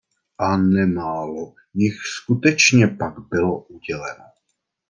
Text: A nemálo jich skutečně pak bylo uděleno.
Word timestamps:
A 0.37 0.57
nemálo 0.57 1.53
jich 1.73 2.01
skutečně 2.05 2.87
pak 2.87 3.19
bylo 3.29 3.59
uděleno. 3.63 4.25